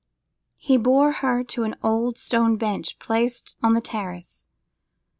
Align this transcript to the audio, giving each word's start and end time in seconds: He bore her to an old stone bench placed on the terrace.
He 0.57 0.77
bore 0.77 1.11
her 1.11 1.43
to 1.43 1.63
an 1.63 1.75
old 1.83 2.17
stone 2.17 2.57
bench 2.57 2.97
placed 2.97 3.55
on 3.61 3.75
the 3.75 3.81
terrace. 3.81 4.47